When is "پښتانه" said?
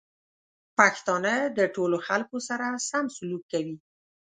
0.77-1.33